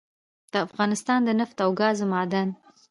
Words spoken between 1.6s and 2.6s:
او ګازو معادن